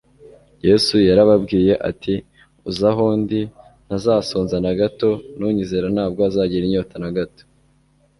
[0.67, 2.13] Yesu yarababwiye ati:
[2.69, 3.41] «Uza aho ndi
[3.85, 7.43] ntazasonza na hato, n'unyizera ntabwo azagira inyota na hato.»